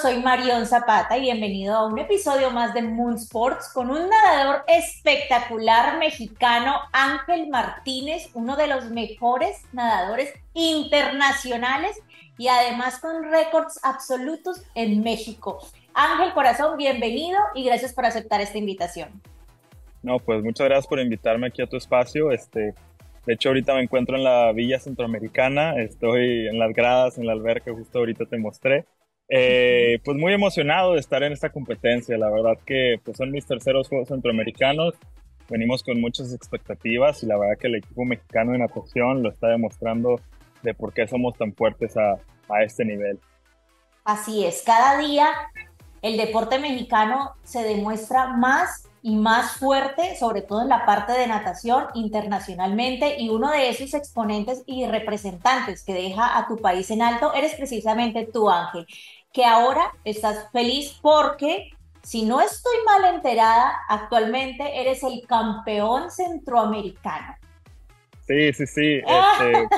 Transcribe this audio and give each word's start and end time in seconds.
soy 0.00 0.22
Marion 0.22 0.64
Zapata 0.64 1.16
y 1.16 1.22
bienvenido 1.22 1.74
a 1.74 1.86
un 1.86 1.98
episodio 1.98 2.52
más 2.52 2.72
de 2.72 2.82
Moon 2.82 3.14
Sports 3.14 3.68
con 3.74 3.90
un 3.90 4.08
nadador 4.08 4.62
espectacular 4.68 5.98
mexicano, 5.98 6.74
Ángel 6.92 7.48
Martínez, 7.48 8.30
uno 8.34 8.56
de 8.56 8.68
los 8.68 8.90
mejores 8.90 9.62
nadadores 9.72 10.32
internacionales 10.54 12.00
y 12.36 12.46
además 12.46 13.00
con 13.00 13.24
récords 13.24 13.80
absolutos 13.82 14.62
en 14.76 15.02
México. 15.02 15.58
Ángel 15.94 16.32
Corazón, 16.32 16.76
bienvenido 16.76 17.40
y 17.54 17.64
gracias 17.64 17.92
por 17.92 18.06
aceptar 18.06 18.40
esta 18.40 18.58
invitación. 18.58 19.08
No, 20.02 20.20
pues 20.20 20.44
muchas 20.44 20.68
gracias 20.68 20.86
por 20.86 21.00
invitarme 21.00 21.48
aquí 21.48 21.60
a 21.60 21.66
tu 21.66 21.76
espacio. 21.76 22.30
Este, 22.30 22.72
de 23.26 23.34
hecho, 23.34 23.48
ahorita 23.48 23.74
me 23.74 23.82
encuentro 23.82 24.16
en 24.16 24.22
la 24.22 24.52
Villa 24.52 24.78
Centroamericana, 24.78 25.74
estoy 25.82 26.46
en 26.46 26.60
las 26.60 26.72
gradas, 26.72 27.18
en 27.18 27.26
la 27.26 27.32
alberca, 27.32 27.72
justo 27.72 27.98
ahorita 27.98 28.26
te 28.26 28.38
mostré. 28.38 28.86
Eh, 29.30 30.00
pues 30.04 30.16
muy 30.16 30.32
emocionado 30.32 30.94
de 30.94 31.00
estar 31.00 31.22
en 31.22 31.32
esta 31.32 31.50
competencia, 31.50 32.16
la 32.16 32.30
verdad 32.30 32.58
que 32.64 32.98
pues 33.04 33.18
son 33.18 33.30
mis 33.30 33.46
terceros 33.46 33.88
Juegos 33.88 34.08
Centroamericanos, 34.08 34.94
venimos 35.50 35.82
con 35.82 36.00
muchas 36.00 36.32
expectativas 36.32 37.22
y 37.22 37.26
la 37.26 37.36
verdad 37.36 37.58
que 37.58 37.66
el 37.66 37.74
equipo 37.74 38.04
mexicano 38.06 38.52
de 38.52 38.58
natación 38.58 39.22
lo 39.22 39.30
está 39.30 39.48
demostrando 39.48 40.18
de 40.62 40.72
por 40.72 40.94
qué 40.94 41.06
somos 41.06 41.36
tan 41.36 41.52
fuertes 41.52 41.96
a, 41.96 42.12
a 42.48 42.62
este 42.62 42.86
nivel. 42.86 43.20
Así 44.04 44.46
es, 44.46 44.62
cada 44.64 44.98
día 44.98 45.28
el 46.00 46.16
deporte 46.16 46.58
mexicano 46.58 47.32
se 47.42 47.62
demuestra 47.62 48.28
más 48.28 48.88
y 49.02 49.16
más 49.16 49.52
fuerte, 49.52 50.16
sobre 50.16 50.42
todo 50.42 50.62
en 50.62 50.68
la 50.68 50.84
parte 50.84 51.12
de 51.12 51.26
natación 51.26 51.84
internacionalmente, 51.94 53.20
y 53.20 53.28
uno 53.28 53.50
de 53.50 53.68
esos 53.68 53.94
exponentes 53.94 54.62
y 54.66 54.86
representantes 54.86 55.84
que 55.84 55.94
deja 55.94 56.36
a 56.36 56.48
tu 56.48 56.56
país 56.56 56.90
en 56.90 57.02
alto 57.02 57.32
eres 57.32 57.54
precisamente 57.54 58.28
tú, 58.32 58.50
Ángel, 58.50 58.86
que 59.32 59.44
ahora 59.44 59.92
estás 60.04 60.50
feliz 60.52 60.98
porque, 61.02 61.70
si 62.02 62.24
no 62.24 62.40
estoy 62.40 62.76
mal 62.86 63.14
enterada, 63.14 63.72
actualmente 63.88 64.80
eres 64.80 65.02
el 65.02 65.26
campeón 65.26 66.10
centroamericano. 66.10 67.36
Sí, 68.26 68.52
sí, 68.52 68.66
sí. 68.66 68.96
Este, 68.96 69.68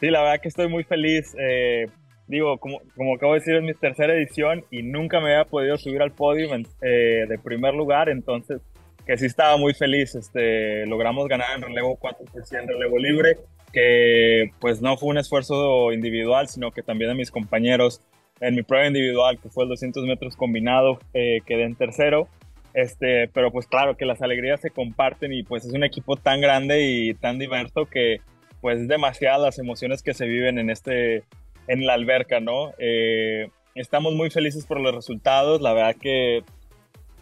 sí, 0.00 0.10
la 0.10 0.22
verdad 0.22 0.40
que 0.40 0.48
estoy 0.48 0.68
muy 0.68 0.84
feliz. 0.84 1.34
Eh, 1.38 1.86
digo, 2.26 2.58
como, 2.58 2.80
como 2.96 3.14
acabo 3.14 3.34
de 3.34 3.40
decir, 3.40 3.56
es 3.56 3.62
mi 3.62 3.74
tercera 3.74 4.14
edición 4.14 4.64
y 4.70 4.82
nunca 4.82 5.20
me 5.20 5.34
había 5.34 5.44
podido 5.44 5.76
subir 5.76 6.02
al 6.02 6.12
podio 6.12 6.48
eh, 6.54 7.26
de 7.28 7.38
primer 7.38 7.74
lugar, 7.74 8.08
entonces 8.08 8.60
que 9.06 9.18
sí 9.18 9.26
estaba 9.26 9.56
muy 9.56 9.74
feliz. 9.74 10.14
Este, 10.14 10.86
logramos 10.86 11.28
ganar 11.28 11.56
en 11.56 11.62
relevo 11.62 11.98
4% 11.98 12.60
en 12.60 12.68
relevo 12.68 12.98
libre, 12.98 13.38
que 13.72 14.50
pues 14.60 14.80
no 14.80 14.96
fue 14.96 15.08
un 15.08 15.18
esfuerzo 15.18 15.92
individual, 15.92 16.48
sino 16.48 16.70
que 16.70 16.82
también 16.82 17.10
de 17.10 17.16
mis 17.16 17.30
compañeros 17.30 18.00
en 18.42 18.56
mi 18.56 18.62
prueba 18.62 18.88
individual, 18.88 19.38
que 19.38 19.48
fue 19.48 19.64
el 19.64 19.70
200 19.70 20.04
metros 20.04 20.36
combinado, 20.36 20.98
eh, 21.14 21.40
quedé 21.46 21.62
en 21.62 21.76
tercero. 21.76 22.28
Este, 22.74 23.28
pero 23.28 23.50
pues 23.52 23.66
claro 23.66 23.96
que 23.96 24.04
las 24.04 24.20
alegrías 24.22 24.60
se 24.60 24.70
comparten 24.70 25.32
y 25.32 25.42
pues 25.42 25.64
es 25.64 25.72
un 25.72 25.84
equipo 25.84 26.16
tan 26.16 26.40
grande 26.40 26.82
y 26.82 27.14
tan 27.14 27.38
diverso 27.38 27.86
que 27.86 28.20
pues 28.62 28.80
es 28.80 28.88
demasiadas 28.88 29.40
las 29.40 29.58
emociones 29.58 30.02
que 30.02 30.14
se 30.14 30.26
viven 30.26 30.58
en 30.58 30.70
este 30.70 31.24
en 31.68 31.86
la 31.86 31.94
alberca, 31.94 32.40
¿no? 32.40 32.72
Eh, 32.78 33.48
estamos 33.74 34.14
muy 34.14 34.30
felices 34.30 34.66
por 34.66 34.80
los 34.80 34.94
resultados, 34.94 35.60
la 35.60 35.72
verdad 35.72 35.96
que, 36.00 36.42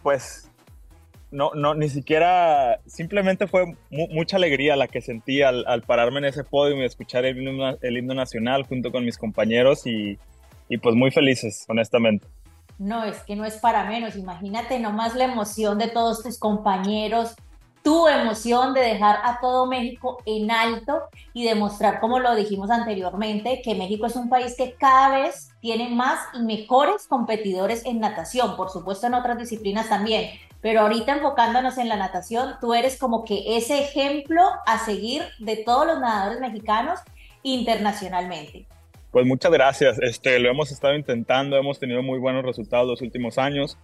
pues, 0.01 0.49
no, 1.29 1.51
no, 1.53 1.75
ni 1.75 1.89
siquiera, 1.89 2.79
simplemente 2.87 3.47
fue 3.47 3.77
mucha 3.89 4.37
alegría 4.37 4.75
la 4.75 4.87
que 4.87 5.01
sentí 5.01 5.43
al, 5.43 5.83
pararme 5.83 6.19
en 6.19 6.25
ese 6.25 6.43
podio 6.43 6.81
y 6.81 6.85
escuchar 6.85 7.25
el 7.25 7.37
himno, 7.37 7.77
el 7.81 7.97
himno 7.97 8.15
nacional 8.15 8.63
junto 8.63 8.91
con 8.91 9.05
mis 9.05 9.17
compañeros 9.17 9.85
y, 9.85 10.17
y 10.71 10.77
pues 10.77 10.95
muy 10.95 11.11
felices, 11.11 11.65
honestamente. 11.67 12.25
No, 12.79 13.03
es 13.03 13.19
que 13.23 13.35
no 13.35 13.43
es 13.43 13.57
para 13.57 13.83
menos. 13.83 14.15
Imagínate 14.15 14.79
nomás 14.79 15.15
la 15.15 15.25
emoción 15.25 15.77
de 15.77 15.89
todos 15.89 16.23
tus 16.23 16.39
compañeros, 16.39 17.35
tu 17.83 18.07
emoción 18.07 18.73
de 18.73 18.79
dejar 18.79 19.19
a 19.25 19.41
todo 19.41 19.65
México 19.65 20.19
en 20.25 20.49
alto 20.49 21.01
y 21.33 21.43
demostrar, 21.43 21.99
como 21.99 22.19
lo 22.19 22.35
dijimos 22.35 22.69
anteriormente, 22.69 23.61
que 23.61 23.75
México 23.75 24.05
es 24.05 24.15
un 24.15 24.29
país 24.29 24.55
que 24.55 24.75
cada 24.75 25.19
vez 25.19 25.49
tiene 25.59 25.89
más 25.89 26.19
y 26.33 26.39
mejores 26.39 27.05
competidores 27.05 27.85
en 27.85 27.99
natación, 27.99 28.55
por 28.55 28.69
supuesto 28.69 29.07
en 29.07 29.15
otras 29.15 29.37
disciplinas 29.37 29.89
también, 29.89 30.29
pero 30.61 30.81
ahorita 30.81 31.17
enfocándonos 31.17 31.77
en 31.79 31.89
la 31.89 31.97
natación, 31.97 32.53
tú 32.61 32.73
eres 32.73 32.97
como 32.97 33.25
que 33.25 33.57
ese 33.57 33.83
ejemplo 33.83 34.41
a 34.65 34.79
seguir 34.79 35.23
de 35.39 35.57
todos 35.57 35.85
los 35.85 35.99
nadadores 35.99 36.39
mexicanos 36.39 36.99
internacionalmente. 37.43 38.67
Pues 39.11 39.25
muchas 39.25 39.51
gracias, 39.51 39.99
este, 40.01 40.39
lo 40.39 40.49
hemos 40.49 40.71
estado 40.71 40.95
intentando, 40.95 41.57
hemos 41.57 41.79
tenido 41.79 42.01
muy 42.01 42.17
buenos 42.17 42.45
resultados 42.45 42.87
los 42.87 43.01
últimos 43.01 43.37
años. 43.37 43.77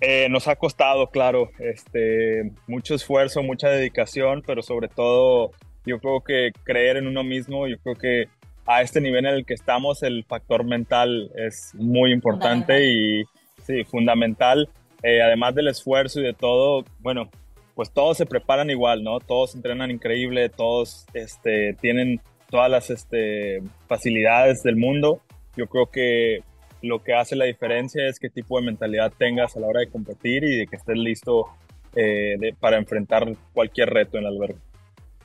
Eh, 0.00 0.28
nos 0.30 0.46
ha 0.46 0.54
costado, 0.54 1.08
claro, 1.08 1.50
este, 1.58 2.52
mucho 2.68 2.94
esfuerzo, 2.94 3.42
mucha 3.42 3.68
dedicación, 3.68 4.44
pero 4.46 4.62
sobre 4.62 4.86
todo 4.86 5.50
yo 5.84 5.98
creo 5.98 6.20
que 6.20 6.52
creer 6.62 6.98
en 6.98 7.08
uno 7.08 7.24
mismo, 7.24 7.66
yo 7.66 7.78
creo 7.80 7.96
que 7.96 8.28
a 8.64 8.80
este 8.82 9.00
nivel 9.00 9.26
en 9.26 9.34
el 9.34 9.44
que 9.44 9.54
estamos 9.54 10.04
el 10.04 10.24
factor 10.24 10.64
mental 10.64 11.32
es 11.34 11.72
muy 11.74 12.12
importante 12.12 12.86
y 12.86 13.24
sí, 13.64 13.82
fundamental. 13.82 14.68
Eh, 15.02 15.20
además 15.20 15.56
del 15.56 15.66
esfuerzo 15.66 16.20
y 16.20 16.22
de 16.22 16.32
todo, 16.32 16.84
bueno, 17.00 17.28
pues 17.74 17.90
todos 17.90 18.16
se 18.16 18.26
preparan 18.26 18.70
igual, 18.70 19.02
¿no? 19.02 19.18
Todos 19.18 19.56
entrenan 19.56 19.90
increíble, 19.90 20.48
todos 20.48 21.06
este, 21.12 21.74
tienen 21.80 22.20
todas 22.50 22.70
las 22.70 22.90
este, 22.90 23.62
facilidades 23.86 24.62
del 24.62 24.76
mundo. 24.76 25.20
Yo 25.56 25.66
creo 25.66 25.86
que 25.86 26.42
lo 26.82 27.02
que 27.02 27.14
hace 27.14 27.36
la 27.36 27.44
diferencia 27.44 28.06
es 28.08 28.18
qué 28.18 28.30
tipo 28.30 28.58
de 28.58 28.66
mentalidad 28.66 29.12
tengas 29.16 29.56
a 29.56 29.60
la 29.60 29.66
hora 29.66 29.80
de 29.80 29.90
competir 29.90 30.44
y 30.44 30.58
de 30.58 30.66
que 30.66 30.76
estés 30.76 30.96
listo 30.96 31.48
eh, 31.94 32.54
para 32.58 32.78
enfrentar 32.78 33.26
cualquier 33.52 33.90
reto 33.90 34.18
en 34.18 34.24
el 34.24 34.34
albergue. 34.34 34.60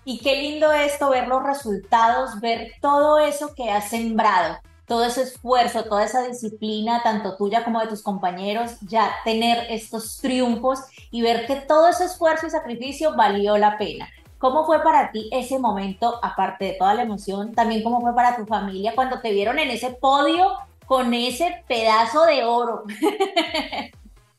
Y 0.03 0.19
qué 0.19 0.41
lindo 0.41 0.71
esto, 0.71 1.09
ver 1.09 1.27
los 1.27 1.43
resultados, 1.43 2.39
ver 2.39 2.73
todo 2.79 3.19
eso 3.19 3.55
que 3.55 3.71
has 3.71 3.89
sembrado, 3.89 4.57
todo 4.85 5.03
ese 5.03 5.23
esfuerzo, 5.23 5.83
toda 5.85 6.05
esa 6.05 6.27
disciplina, 6.27 7.01
tanto 7.03 7.35
tuya 7.37 7.63
como 7.63 7.81
de 7.81 7.87
tus 7.87 8.03
compañeros, 8.03 8.77
ya 8.81 9.11
tener 9.23 9.65
estos 9.69 10.19
triunfos 10.19 10.79
y 11.09 11.23
ver 11.23 11.47
que 11.47 11.55
todo 11.55 11.89
ese 11.89 12.05
esfuerzo 12.05 12.45
y 12.45 12.51
sacrificio 12.51 13.15
valió 13.15 13.57
la 13.57 13.79
pena. 13.79 14.07
¿Cómo 14.45 14.63
fue 14.63 14.83
para 14.83 15.11
ti 15.11 15.27
ese 15.31 15.57
momento, 15.57 16.19
aparte 16.21 16.65
de 16.65 16.73
toda 16.73 16.93
la 16.93 17.01
emoción, 17.01 17.55
también 17.55 17.81
cómo 17.81 17.99
fue 17.99 18.13
para 18.13 18.35
tu 18.35 18.45
familia 18.45 18.91
cuando 18.93 19.19
te 19.19 19.31
vieron 19.31 19.57
en 19.57 19.71
ese 19.71 19.89
podio 19.89 20.53
con 20.85 21.15
ese 21.15 21.63
pedazo 21.67 22.23
de 22.25 22.43
oro? 22.43 22.83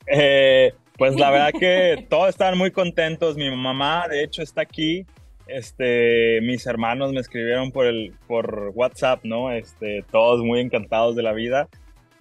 Eh, 0.09 0.73
pues 0.97 1.17
la 1.17 1.33
verdad 1.33 1.51
que 1.59 2.07
todos 2.09 2.29
están 2.29 2.57
muy 2.57 2.71
contentos. 2.71 3.35
Mi 3.35 3.51
mamá, 3.51 4.07
de 4.09 4.23
hecho, 4.23 4.41
está 4.41 4.61
aquí. 4.61 5.05
Este, 5.49 6.39
mis 6.43 6.65
hermanos 6.65 7.11
me 7.11 7.19
escribieron 7.19 7.73
por 7.73 7.87
el, 7.87 8.15
por 8.29 8.71
WhatsApp, 8.73 9.25
¿no? 9.25 9.51
Este, 9.51 10.05
todos 10.13 10.45
muy 10.45 10.61
encantados 10.61 11.17
de 11.17 11.25
la 11.25 11.33
vida. 11.33 11.69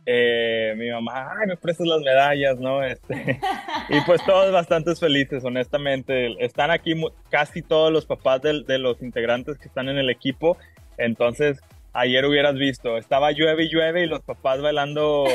Eh, 0.07 0.75
mi 0.77 0.89
mamá, 0.91 1.31
ay, 1.39 1.47
me 1.47 1.57
prestas 1.57 1.87
las 1.87 2.01
medallas, 2.01 2.59
¿no? 2.59 2.83
Este, 2.83 3.39
y 3.89 4.01
pues 4.01 4.23
todos 4.25 4.51
bastante 4.51 4.95
felices, 4.95 5.43
honestamente. 5.43 6.43
Están 6.43 6.71
aquí 6.71 6.93
casi 7.29 7.61
todos 7.61 7.91
los 7.91 8.05
papás 8.05 8.41
de, 8.41 8.63
de 8.63 8.77
los 8.77 9.01
integrantes 9.01 9.57
que 9.57 9.67
están 9.67 9.89
en 9.89 9.97
el 9.97 10.09
equipo. 10.09 10.57
Entonces, 10.97 11.59
ayer 11.93 12.25
hubieras 12.25 12.55
visto, 12.55 12.97
estaba 12.97 13.31
llueve 13.31 13.63
y 13.63 13.69
llueve 13.69 14.03
y 14.03 14.07
los 14.07 14.21
papás 14.21 14.61
bailando 14.61 15.25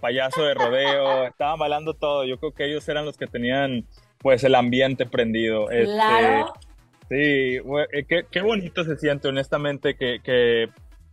payaso 0.00 0.42
de 0.42 0.54
rodeo, 0.54 1.24
estaban 1.28 1.58
bailando 1.58 1.94
todo. 1.94 2.24
Yo 2.24 2.38
creo 2.38 2.52
que 2.52 2.66
ellos 2.66 2.88
eran 2.88 3.04
los 3.04 3.16
que 3.16 3.26
tenían 3.26 3.86
pues 4.18 4.44
el 4.44 4.54
ambiente 4.54 5.06
prendido. 5.06 5.70
Este, 5.70 5.84
claro. 5.84 6.52
sí, 7.08 7.56
eh, 7.56 8.04
qué, 8.08 8.24
qué, 8.30 8.40
bonito 8.40 8.84
se 8.84 8.96
siente 8.96 9.28
honestamente 9.28 9.94
que, 9.94 10.18
que, 10.22 10.68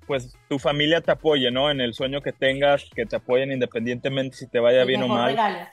pues 0.06 0.38
tu 0.50 0.60
familia 0.60 1.02
te 1.02 1.12
apoye, 1.12 1.52
¿no? 1.52 1.70
En 1.72 1.82
el 1.82 1.94
sueño 1.94 2.22
que 2.22 2.32
tengas, 2.32 2.90
que 2.96 3.06
te 3.06 3.16
apoyen 3.16 3.52
independientemente 3.52 4.38
si 4.38 4.48
te 4.48 4.60
vaya 4.60 4.84
bien 4.86 5.04
o 5.04 5.08
mal. 5.08 5.70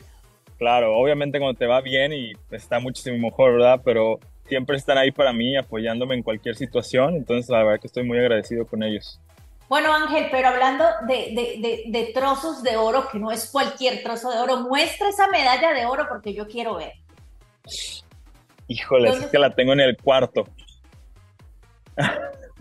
Claro, 0.59 0.97
obviamente 0.97 1.39
cuando 1.39 1.59
te 1.59 1.67
va 1.67 1.81
bien 1.81 2.13
y 2.13 2.33
está 2.51 2.79
muchísimo 2.79 3.19
mejor, 3.19 3.55
¿verdad? 3.55 3.81
Pero 3.85 4.21
siempre 4.47 4.77
están 4.77 4.99
ahí 4.99 5.11
para 5.11 5.33
mí, 5.33 5.57
apoyándome 5.57 6.15
en 6.15 6.23
cualquier 6.23 6.55
situación. 6.55 7.17
Entonces, 7.17 7.51
la 7.51 7.65
verdad 7.65 7.81
que 7.81 7.87
estoy 7.87 8.05
muy 8.05 8.19
agradecido 8.19 8.67
con 8.67 8.83
ellos. 8.83 9.21
Bueno, 9.69 9.93
Ángel, 9.93 10.29
pero 10.31 10.49
hablando 10.49 10.85
de, 11.09 11.87
de, 11.87 12.11
trozos 12.13 12.63
de 12.63 12.77
oro, 12.77 13.09
que 13.11 13.19
no 13.19 13.33
es 13.33 13.51
cualquier 13.51 14.03
trozo 14.03 14.31
de 14.31 14.39
oro, 14.39 14.59
muestra 14.59 15.09
esa 15.09 15.29
medalla 15.29 15.73
de 15.73 15.87
oro 15.87 16.07
porque 16.09 16.35
yo 16.35 16.47
quiero 16.47 16.77
ver. 16.77 16.93
Híjole, 18.69 19.09
es 19.09 19.27
que 19.27 19.39
la 19.39 19.55
tengo 19.55 19.73
en 19.73 19.81
el 19.81 19.97
cuarto. 19.97 20.47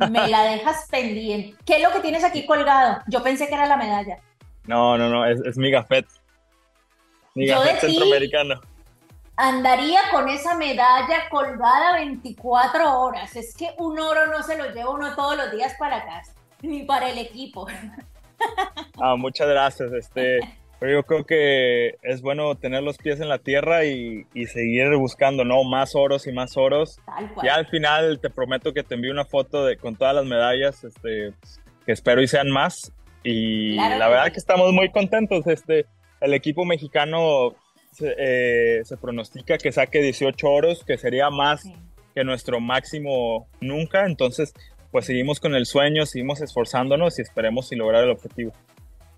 Me 0.10 0.28
la 0.28 0.44
dejas 0.44 0.88
pendiente. 0.90 1.56
¿Qué 1.66 1.76
es 1.78 1.84
lo 1.84 1.92
que 1.92 2.00
tienes 2.00 2.24
aquí 2.24 2.46
colgado? 2.46 3.02
Yo 3.08 3.22
pensé 3.22 3.48
que 3.48 3.56
era 3.56 3.66
la 3.66 3.78
medalla. 3.78 4.18
No, 4.66 4.98
no, 4.98 5.10
no, 5.10 5.26
es, 5.26 5.58
mi 5.58 5.72
gafet. 5.72 6.06
Mi 7.36 7.48
gafet 7.48 7.80
centroamericano 7.80 8.62
andaría 9.42 10.02
con 10.12 10.30
esa 10.30 10.56
medalla 10.56 11.28
colgada 11.30 11.94
24 11.96 13.00
horas. 13.00 13.36
Es 13.36 13.56
que 13.56 13.74
un 13.78 14.00
oro 14.00 14.28
no 14.28 14.44
se 14.44 14.58
lo 14.58 14.72
lleva 14.72 14.92
uno 14.92 15.16
todos 15.16 15.36
los 15.36 15.52
días 15.52 15.74
para 15.80 16.06
casa, 16.06 16.34
ni 16.62 16.84
para 16.84 17.10
el 17.10 17.18
equipo. 17.18 17.68
Ah, 19.00 19.16
muchas 19.16 19.48
gracias. 19.48 19.92
Este, 19.94 20.40
pero 20.82 20.94
yo 20.94 21.04
creo 21.04 21.26
que 21.28 22.00
es 22.02 22.24
bueno 22.24 22.56
tener 22.56 22.82
los 22.82 22.98
pies 22.98 23.20
en 23.20 23.30
la 23.30 23.38
tierra 23.38 23.86
y, 23.86 24.26
seguir 24.48 24.96
buscando, 24.96 25.46
¿no? 25.46 25.64
Más 25.64 25.94
oros 25.94 26.26
y 26.26 26.32
más 26.32 26.58
oros. 26.58 27.00
Ya 27.44 27.54
al 27.54 27.68
final 27.68 28.20
te 28.20 28.32
prometo 28.32 28.74
que 28.74 28.82
te 28.82 28.96
envío 28.96 29.12
una 29.12 29.26
foto 29.26 29.64
de, 29.64 29.78
con 29.78 29.96
todas 29.96 30.16
las 30.16 30.26
medallas, 30.26 30.84
este, 30.84 31.34
que 31.86 31.92
espero 31.92 32.24
y 32.24 32.28
sean 32.28 32.50
más. 32.50 32.92
Y 33.24 33.76
la 33.76 34.10
verdad 34.10 34.32
que 34.32 34.40
estamos 34.40 34.74
muy 34.74 34.90
contentos. 34.90 35.46
Este, 35.46 35.86
el 36.20 36.34
equipo 36.34 36.66
mexicano 36.66 37.54
se, 37.92 38.16
eh, 38.18 38.82
pronostica 39.00 39.60
que 39.60 39.72
saque 39.72 40.02
18 40.02 40.50
oros, 40.50 40.84
que 40.84 40.98
sería 40.98 41.30
más 41.30 41.62
que 42.16 42.24
nuestro 42.24 42.60
máximo 42.60 43.48
nunca. 43.60 44.08
Entonces, 44.08 44.52
pues 44.90 45.06
seguimos 45.06 45.40
con 45.40 45.54
el 45.54 45.68
sueño, 45.68 46.08
seguimos 46.08 46.42
esforzándonos 46.42 47.20
y 47.20 47.22
esperemos 47.22 47.72
y 47.72 47.76
lograr 47.76 48.04
el 48.04 48.10
objetivo. 48.10 48.52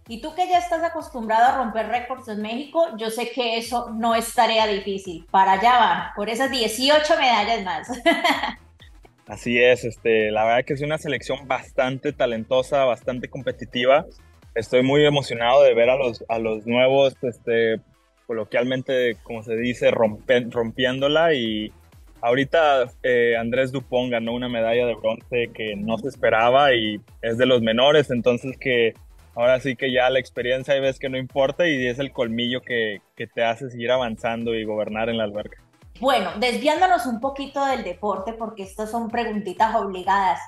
Y 0.07 0.19
tú 0.19 0.35
que 0.35 0.47
ya 0.49 0.57
estás 0.57 0.83
acostumbrado 0.83 1.45
a 1.45 1.57
romper 1.63 1.87
récords 1.87 2.27
en 2.27 2.41
México, 2.41 2.87
yo 2.97 3.09
sé 3.09 3.31
que 3.31 3.57
eso 3.57 3.89
no 3.91 4.15
es 4.15 4.33
tarea 4.33 4.67
difícil. 4.67 5.25
Para 5.31 5.53
allá 5.53 5.79
van, 5.79 6.01
por 6.15 6.29
esas 6.29 6.51
18 6.51 7.17
medallas 7.17 7.63
más. 7.63 7.87
Así 9.27 9.57
es, 9.57 9.85
este, 9.85 10.31
la 10.31 10.43
verdad 10.43 10.65
que 10.65 10.73
es 10.73 10.81
una 10.81 10.97
selección 10.97 11.47
bastante 11.47 12.11
talentosa, 12.11 12.83
bastante 12.83 13.29
competitiva. 13.29 14.05
Estoy 14.53 14.83
muy 14.83 15.05
emocionado 15.05 15.63
de 15.63 15.73
ver 15.73 15.89
a 15.89 15.95
los, 15.95 16.25
a 16.27 16.37
los 16.37 16.67
nuevos, 16.67 17.15
este, 17.21 17.79
coloquialmente, 18.27 19.15
como 19.23 19.41
se 19.41 19.55
dice, 19.55 19.91
rompiéndola 19.91 21.33
y 21.33 21.71
ahorita 22.19 22.91
eh, 23.03 23.37
Andrés 23.37 23.71
Dupont 23.71 24.11
ganó 24.11 24.33
una 24.33 24.49
medalla 24.49 24.85
de 24.85 24.95
bronce 24.95 25.49
que 25.53 25.75
no 25.77 25.97
se 25.97 26.09
esperaba 26.09 26.73
y 26.73 26.99
es 27.21 27.37
de 27.37 27.45
los 27.45 27.61
menores, 27.61 28.11
entonces 28.11 28.57
que 28.57 28.93
ahora 29.35 29.59
sí 29.59 29.75
que 29.75 29.91
ya 29.91 30.09
la 30.09 30.19
experiencia 30.19 30.75
y 30.75 30.79
ves 30.79 30.99
que 30.99 31.09
no 31.09 31.17
importa 31.17 31.67
y 31.67 31.87
es 31.87 31.99
el 31.99 32.11
colmillo 32.11 32.61
que, 32.61 33.01
que 33.15 33.27
te 33.27 33.43
hace 33.43 33.69
seguir 33.69 33.91
avanzando 33.91 34.53
y 34.53 34.63
gobernar 34.63 35.09
en 35.09 35.17
la 35.17 35.23
alberca. 35.25 35.61
Bueno, 35.99 36.31
desviándonos 36.37 37.05
un 37.05 37.19
poquito 37.19 37.65
del 37.65 37.83
deporte, 37.83 38.33
porque 38.33 38.63
estas 38.63 38.91
son 38.91 39.09
preguntitas 39.09 39.75
obligadas. 39.75 40.39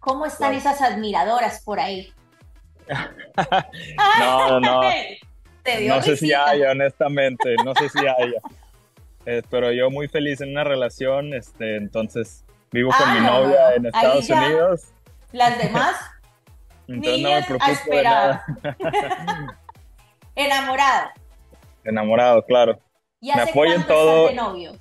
¿Cómo 0.00 0.26
están 0.26 0.54
esas 0.54 0.80
admiradoras 0.80 1.62
por 1.62 1.80
ahí? 1.80 2.12
no, 4.18 4.60
no, 4.60 4.60
no. 4.60 4.82
no 4.82 6.02
sé 6.02 6.16
si 6.16 6.32
haya, 6.32 6.70
honestamente, 6.70 7.56
no 7.64 7.74
sé 7.74 7.88
si 7.88 7.98
haya. 7.98 8.40
Eh, 9.26 9.42
pero 9.50 9.70
yo 9.70 9.90
muy 9.90 10.08
feliz 10.08 10.40
en 10.40 10.50
una 10.50 10.64
relación, 10.64 11.32
este, 11.34 11.76
entonces 11.76 12.44
vivo 12.72 12.90
con 12.90 13.08
ah, 13.08 13.14
mi 13.14 13.20
novia 13.20 13.74
en 13.76 13.86
Estados 13.86 14.28
Unidos. 14.28 14.82
Las 15.32 15.58
demás 15.58 15.94
entonces 16.88 17.22
no 17.22 17.30
me 17.30 17.42
preocupo 17.42 17.96
de 17.96 18.02
nada. 18.02 18.44
Enamorado. 20.34 21.10
Enamorado, 21.84 22.44
claro. 22.44 22.78
¿Y 23.20 23.30
hace 23.30 23.44
me 23.44 23.50
apoya 23.50 23.74
en 23.74 23.86
todo. 23.86 24.28
De 24.28 24.34
novio? 24.34 24.72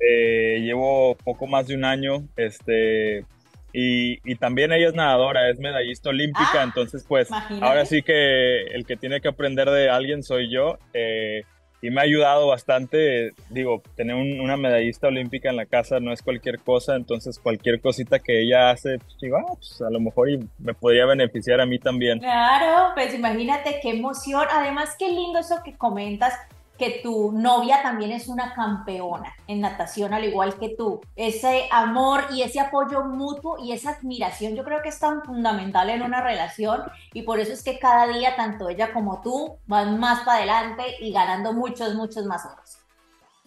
Eh, 0.00 0.60
llevo 0.62 1.16
poco 1.16 1.46
más 1.46 1.66
de 1.66 1.74
un 1.74 1.84
año, 1.84 2.26
este, 2.36 3.24
y, 3.72 4.18
y, 4.24 4.36
también 4.36 4.72
ella 4.72 4.88
es 4.88 4.94
nadadora, 4.94 5.50
es 5.50 5.58
medallista 5.58 6.08
olímpica, 6.08 6.60
ah, 6.60 6.62
entonces 6.64 7.04
pues 7.06 7.28
ahora 7.60 7.84
sí 7.84 8.02
que 8.02 8.62
el 8.62 8.86
que 8.86 8.96
tiene 8.96 9.20
que 9.20 9.28
aprender 9.28 9.68
de 9.68 9.90
alguien 9.90 10.22
soy 10.22 10.50
yo. 10.50 10.78
Eh, 10.94 11.42
y 11.82 11.90
me 11.90 12.00
ha 12.00 12.04
ayudado 12.04 12.46
bastante. 12.46 13.32
Digo, 13.48 13.82
tener 13.96 14.16
una 14.16 14.56
medallista 14.56 15.08
olímpica 15.08 15.50
en 15.50 15.56
la 15.56 15.66
casa 15.66 16.00
no 16.00 16.12
es 16.12 16.22
cualquier 16.22 16.58
cosa, 16.58 16.96
entonces 16.96 17.38
cualquier 17.38 17.80
cosita 17.80 18.18
que 18.18 18.42
ella 18.42 18.70
hace, 18.70 18.98
pues 18.98 19.16
digo, 19.20 19.38
ah, 19.38 19.54
pues 19.54 19.80
a 19.82 19.90
lo 19.90 20.00
mejor 20.00 20.28
me 20.58 20.74
podría 20.74 21.06
beneficiar 21.06 21.60
a 21.60 21.66
mí 21.66 21.78
también. 21.78 22.18
Claro, 22.18 22.92
pues 22.94 23.14
imagínate 23.14 23.80
qué 23.82 23.90
emoción. 23.90 24.46
Además, 24.50 24.94
qué 24.98 25.10
lindo 25.10 25.38
eso 25.38 25.56
que 25.64 25.76
comentas 25.76 26.34
que 26.80 27.00
tu 27.02 27.30
novia 27.30 27.82
también 27.82 28.10
es 28.10 28.26
una 28.26 28.54
campeona 28.54 29.34
en 29.46 29.60
natación, 29.60 30.14
al 30.14 30.24
igual 30.24 30.58
que 30.58 30.70
tú. 30.70 31.00
Ese 31.14 31.68
amor 31.70 32.24
y 32.32 32.42
ese 32.42 32.58
apoyo 32.58 33.04
mutuo 33.04 33.58
y 33.62 33.72
esa 33.72 33.90
admiración 33.90 34.56
yo 34.56 34.64
creo 34.64 34.80
que 34.82 34.88
es 34.88 34.98
tan 34.98 35.22
fundamental 35.22 35.90
en 35.90 36.02
una 36.02 36.22
relación 36.22 36.80
y 37.12 37.22
por 37.22 37.38
eso 37.38 37.52
es 37.52 37.62
que 37.62 37.78
cada 37.78 38.08
día 38.08 38.34
tanto 38.34 38.70
ella 38.70 38.94
como 38.94 39.20
tú 39.22 39.58
van 39.66 40.00
más 40.00 40.24
para 40.24 40.38
adelante 40.38 40.82
y 41.00 41.12
ganando 41.12 41.52
muchos, 41.52 41.94
muchos 41.94 42.24
más 42.24 42.46
horas. 42.46 42.78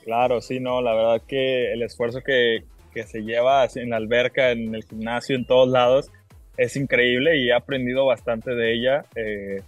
Claro, 0.04 0.40
sí, 0.40 0.60
no, 0.60 0.82
la 0.82 0.94
verdad 0.94 1.22
que 1.28 1.74
el 1.74 1.82
esfuerzo 1.82 2.22
que, 2.22 2.66
que 2.94 3.04
se 3.04 3.22
lleva 3.22 3.66
en 3.74 3.90
la 3.90 3.98
alberca, 3.98 4.52
en 4.52 4.76
el 4.76 4.84
gimnasio, 4.84 5.36
en 5.36 5.48
todos 5.48 5.70
lados, 5.70 6.12
es 6.56 6.76
increíble 6.76 7.38
y 7.38 7.50
he 7.50 7.54
aprendido 7.54 8.06
bastante 8.06 8.54
de 8.54 8.74
ella. 8.76 9.06
Eh, 9.16 9.64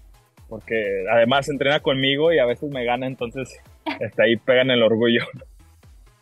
porque 0.50 1.06
además 1.12 1.50
entrena 1.50 1.80
conmigo 1.80 2.32
y 2.32 2.40
a 2.40 2.46
veces 2.46 2.70
me 2.70 2.86
gana, 2.86 3.08
entonces 3.08 3.62
está 4.00 4.24
ahí 4.24 4.38
pegan 4.38 4.72
el 4.72 4.84
orgullo. 4.84 5.26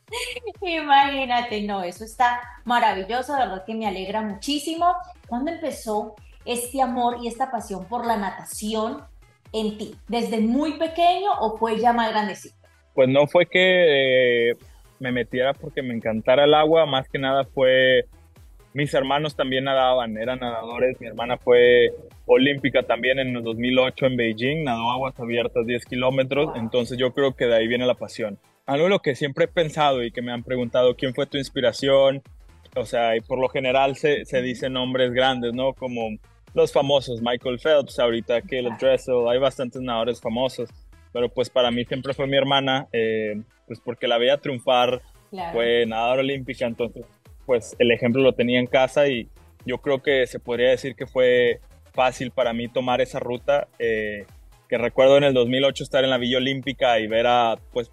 Imagínate, 0.61 1.61
no, 1.63 1.83
eso 1.83 2.03
está 2.03 2.41
maravilloso, 2.65 3.33
la 3.33 3.45
verdad 3.45 3.65
que 3.65 3.75
me 3.75 3.87
alegra 3.87 4.21
muchísimo. 4.21 4.95
¿Cuándo 5.27 5.51
empezó 5.51 6.15
este 6.45 6.81
amor 6.81 7.17
y 7.21 7.27
esta 7.27 7.51
pasión 7.51 7.87
por 7.87 8.05
la 8.05 8.17
natación 8.17 9.03
en 9.51 9.77
ti? 9.77 9.95
¿Desde 10.07 10.39
muy 10.39 10.73
pequeño 10.73 11.31
o 11.39 11.57
fue 11.57 11.79
ya 11.79 11.93
más 11.93 12.11
grandecito? 12.11 12.55
Pues 12.93 13.09
no 13.09 13.27
fue 13.27 13.47
que 13.47 14.51
eh, 14.51 14.55
me 14.99 15.11
metiera 15.11 15.53
porque 15.53 15.81
me 15.81 15.93
encantara 15.93 16.45
el 16.45 16.53
agua, 16.53 16.85
más 16.85 17.07
que 17.09 17.17
nada 17.17 17.43
fue 17.43 18.05
mis 18.73 18.93
hermanos 18.93 19.35
también 19.35 19.65
nadaban, 19.65 20.17
eran 20.17 20.39
nadadores. 20.39 20.99
Mi 20.99 21.07
hermana 21.07 21.37
fue 21.37 21.93
olímpica 22.25 22.83
también 22.83 23.19
en 23.19 23.35
el 23.35 23.43
2008 23.43 24.07
en 24.07 24.17
Beijing, 24.17 24.63
nadó 24.63 24.91
aguas 24.91 25.19
abiertas 25.19 25.65
10 25.65 25.85
kilómetros. 25.85 26.49
Entonces 26.55 26.97
yo 26.97 27.13
creo 27.13 27.35
que 27.35 27.45
de 27.45 27.55
ahí 27.55 27.67
viene 27.67 27.85
la 27.85 27.95
pasión. 27.95 28.39
Algo 28.65 28.85
de 28.85 28.89
lo 28.89 28.99
que 28.99 29.15
siempre 29.15 29.45
he 29.45 29.47
pensado 29.47 30.03
y 30.03 30.11
que 30.11 30.21
me 30.21 30.31
han 30.31 30.43
preguntado, 30.43 30.95
¿quién 30.95 31.13
fue 31.13 31.27
tu 31.27 31.37
inspiración? 31.37 32.21
O 32.75 32.85
sea, 32.85 33.15
y 33.15 33.21
por 33.21 33.39
lo 33.39 33.49
general 33.49 33.95
se, 33.95 34.25
se 34.25 34.41
dicen 34.41 34.73
nombres 34.73 35.11
grandes, 35.11 35.53
¿no? 35.53 35.73
Como 35.73 36.17
los 36.53 36.71
famosos, 36.71 37.21
Michael 37.21 37.59
Phelps, 37.59 37.99
ahorita 37.99 38.41
Caleb 38.41 38.77
Dressel, 38.79 39.27
hay 39.27 39.37
bastantes 39.37 39.81
nadadores 39.81 40.21
famosos. 40.21 40.69
Pero 41.11 41.29
pues 41.29 41.49
para 41.49 41.69
mí 41.69 41.85
siempre 41.85 42.13
fue 42.13 42.25
mi 42.25 42.37
hermana, 42.37 42.87
eh, 42.91 43.39
pues 43.67 43.79
porque 43.79 44.07
la 44.07 44.17
veía 44.17 44.37
triunfar, 44.37 45.01
fue 45.51 45.85
nadadora 45.85 46.21
olímpica, 46.21 46.65
entonces 46.65 47.05
pues 47.45 47.75
el 47.79 47.91
ejemplo 47.91 48.21
lo 48.21 48.33
tenía 48.33 48.59
en 48.59 48.67
casa 48.67 49.07
y 49.07 49.27
yo 49.65 49.79
creo 49.79 50.01
que 50.01 50.27
se 50.27 50.39
podría 50.39 50.69
decir 50.69 50.95
que 50.95 51.07
fue 51.07 51.59
fácil 51.93 52.31
para 52.31 52.53
mí 52.53 52.67
tomar 52.67 53.01
esa 53.01 53.19
ruta. 53.19 53.67
Eh, 53.79 54.25
que 54.67 54.77
recuerdo 54.77 55.17
en 55.17 55.23
el 55.23 55.33
2008 55.33 55.83
estar 55.83 56.03
en 56.03 56.09
la 56.09 56.17
Villa 56.17 56.37
Olímpica 56.37 56.99
y 56.99 57.07
ver 57.07 57.27
a, 57.27 57.57
pues, 57.71 57.91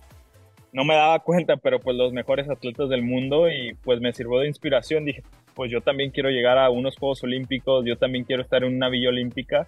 no 0.73 0.85
me 0.85 0.95
daba 0.95 1.19
cuenta, 1.19 1.57
pero 1.57 1.80
pues 1.80 1.97
los 1.97 2.12
mejores 2.12 2.49
atletas 2.49 2.88
del 2.88 3.02
mundo 3.02 3.50
y 3.50 3.75
pues 3.83 4.00
me 4.00 4.12
sirvió 4.12 4.38
de 4.38 4.47
inspiración. 4.47 5.04
Dije, 5.04 5.23
pues 5.54 5.71
yo 5.71 5.80
también 5.80 6.11
quiero 6.11 6.30
llegar 6.30 6.59
a 6.59 6.71
unos 6.71 6.97
Juegos 6.97 7.23
Olímpicos, 7.25 7.85
yo 7.85 7.97
también 7.97 8.25
quiero 8.25 8.42
estar 8.42 8.62
en 8.62 8.75
una 8.76 8.88
Villa 8.88 9.09
Olímpica. 9.09 9.66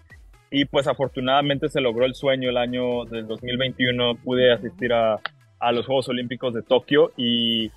Y 0.50 0.66
pues 0.66 0.86
afortunadamente 0.86 1.68
se 1.68 1.80
logró 1.80 2.04
el 2.04 2.14
sueño 2.14 2.50
el 2.50 2.58
año 2.58 3.04
del 3.06 3.26
2021, 3.26 4.16
pude 4.16 4.52
asistir 4.52 4.92
a, 4.92 5.18
a 5.58 5.72
los 5.72 5.86
Juegos 5.86 6.08
Olímpicos 6.08 6.54
de 6.54 6.62
Tokio 6.62 7.12
y 7.16 7.70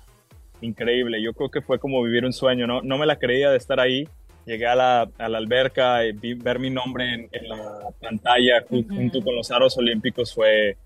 increíble. 0.60 1.22
Yo 1.22 1.32
creo 1.32 1.50
que 1.50 1.62
fue 1.62 1.78
como 1.78 2.02
vivir 2.02 2.24
un 2.24 2.32
sueño, 2.32 2.66
¿no? 2.66 2.82
No 2.82 2.98
me 2.98 3.06
la 3.06 3.16
creía 3.16 3.50
de 3.50 3.56
estar 3.56 3.80
ahí. 3.80 4.08
Llegué 4.44 4.66
a 4.66 4.74
la, 4.76 5.10
a 5.18 5.28
la 5.28 5.38
alberca 5.38 6.04
y 6.04 6.34
ver 6.34 6.58
mi 6.58 6.70
nombre 6.70 7.28
en, 7.32 7.48
la 7.48 7.88
pantalla 8.00 8.64
junto 8.68 9.20
con 9.20 9.34
los 9.34 9.50
aros 9.50 9.76
olímpicos 9.76 10.32
fue 10.32 10.76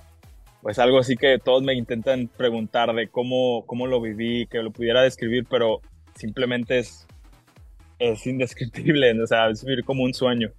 pues 0.63 0.79
algo 0.79 0.99
así 0.99 1.17
que 1.17 1.39
todos 1.39 1.63
me 1.63 1.75
intentan 1.75 2.29
preguntar 2.29 2.95
de 2.95 3.09
cómo, 3.09 3.65
cómo 3.67 3.87
lo 3.87 4.01
viví, 4.01 4.47
que 4.47 4.59
lo 4.59 4.71
pudiera 4.71 5.03
describir, 5.03 5.47
pero 5.49 5.81
simplemente 6.15 6.79
es, 6.79 7.07
es 7.99 8.27
indescriptible, 8.27 9.21
o 9.23 9.27
sea, 9.27 9.49
es 9.49 9.65
vivir 9.65 9.85
como 9.85 10.05
un 10.05 10.15
sueño. 10.15 10.51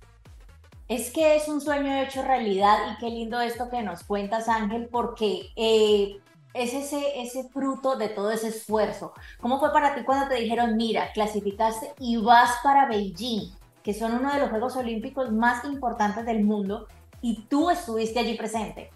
Es 0.88 1.12
que 1.12 1.36
es 1.36 1.48
un 1.48 1.62
sueño 1.62 2.02
hecho 2.02 2.22
realidad 2.24 2.78
y 2.92 3.00
qué 3.00 3.10
lindo 3.10 3.40
esto 3.40 3.70
que 3.70 3.82
nos 3.82 4.04
cuentas, 4.04 4.50
Ángel, 4.50 4.90
porque 4.92 5.44
eh, 5.56 6.18
es 6.54 6.74
ese, 6.74 7.22
ese 7.22 7.48
fruto 7.50 7.96
de 7.96 8.10
todo 8.10 8.32
ese 8.32 8.50
esfuerzo. 8.50 9.14
¿Cómo 9.40 9.60
fue 9.60 9.72
para 9.72 9.96
ti 9.96 10.04
cuando 10.04 10.28
te 10.28 10.42
dijeron, 10.42 10.76
mira, 10.76 11.12
clasificaste 11.14 11.94
y 12.00 12.18
vas 12.18 12.56
para 12.64 12.88
Beijing, 12.88 13.52
que 13.84 13.94
son 13.94 14.16
uno 14.16 14.34
de 14.34 14.40
los 14.40 14.50
Juegos 14.50 14.76
Olímpicos 14.76 15.32
más 15.32 15.64
importantes 15.66 16.26
del 16.26 16.44
mundo, 16.44 16.88
y 17.22 17.44
tú 17.44 17.70
estuviste 17.70 18.20
allí 18.20 18.36
presente? 18.36 18.90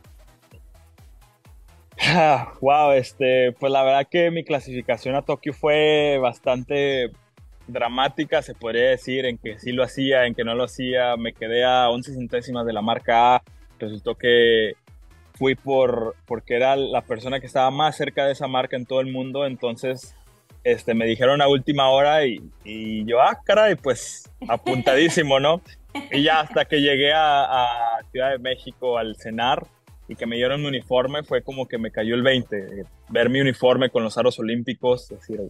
wow, 2.62 2.92
este, 2.92 3.54
pues 3.54 3.72
la 3.72 3.84
verdad 3.84 4.08
que 4.10 4.32
mi 4.32 4.44
clasificación 4.44 5.16
a 5.16 5.22
Tokio 5.22 5.54
fue 5.54 6.18
bastante 6.22 7.12
dramática, 7.68 8.42
se 8.42 8.54
podría 8.54 8.90
decir, 8.90 9.26
en 9.26 9.38
que 9.38 9.60
sí 9.60 9.72
lo 9.72 9.84
hacía, 9.84 10.26
en 10.26 10.36
que 10.36 10.44
no 10.44 10.56
lo 10.56 10.66
hacía, 10.66 11.16
me 11.18 11.34
quedé 11.34 11.64
a 11.64 11.90
11 11.90 12.14
centésimas 12.14 12.66
de 12.66 12.74
la 12.74 12.82
marca 12.82 13.36
A, 13.36 13.44
resultó 13.80 14.16
que 14.16 14.74
fui 15.38 15.56
por, 15.56 16.16
porque 16.26 16.56
era 16.56 16.76
la 16.76 17.02
persona 17.02 17.40
que 17.40 17.46
estaba 17.46 17.70
más 17.72 17.96
cerca 17.96 18.26
de 18.26 18.34
esa 18.34 18.48
marca 18.48 18.76
en 18.76 18.86
todo 18.86 19.02
el 19.02 19.12
mundo, 19.12 19.46
entonces 19.46 20.16
este, 20.64 20.94
me 20.96 21.06
dijeron 21.06 21.42
a 21.42 21.48
última 21.48 21.90
hora 21.90 22.26
y, 22.26 22.42
y 22.64 23.06
yo, 23.06 23.22
ah, 23.22 23.40
caray, 23.46 23.76
pues 23.76 24.32
apuntadísimo, 24.48 25.40
¿no? 25.40 25.62
Y 26.12 26.24
ya 26.24 26.42
hasta 26.42 26.66
que 26.66 26.82
llegué 26.82 27.14
a, 27.14 28.00
Ciudad 28.12 28.32
de 28.32 28.40
México 28.40 28.98
al 28.98 29.16
cenar 29.16 29.66
y 30.08 30.16
que 30.16 30.26
me 30.26 30.36
dieron 30.36 30.62
mi 30.62 30.68
uniforme, 30.68 31.24
fue 31.24 31.42
como 31.42 31.68
que 31.68 31.78
me 31.78 31.92
cayó 31.92 32.16
el 32.16 32.22
20. 32.22 32.86
Ver 33.10 33.30
mi 33.30 33.42
uniforme 33.42 33.90
con 33.90 34.04
los 34.04 34.18
aros 34.18 34.38
olímpicos, 34.40 35.10
decir, 35.10 35.42